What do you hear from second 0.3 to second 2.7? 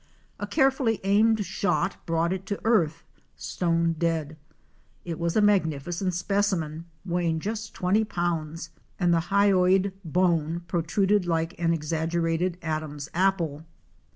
A care fully aimed shot brought it to